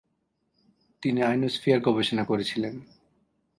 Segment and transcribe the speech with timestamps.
[1.03, 2.75] তিনি আয়নোস্ফিয়ার গবেষণা করেছিলেন।